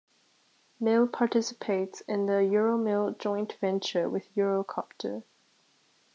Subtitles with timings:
[0.79, 5.21] Mil participates in the Euromil joint venture with Eurocopter.